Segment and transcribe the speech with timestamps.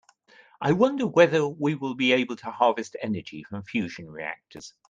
[0.59, 4.73] I wonder whether we will be able to harvest energy from fusion reactors.